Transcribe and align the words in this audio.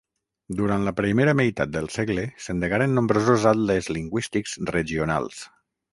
Durant 0.59 0.85
la 0.85 0.93
primera 1.01 1.35
meitat 1.41 1.75
del 1.75 1.91
segle 1.97 2.25
s'endegaren 2.45 2.97
nombrosos 3.01 3.45
atles 3.55 3.91
lingüístics 3.99 4.57
regionals. 4.75 5.45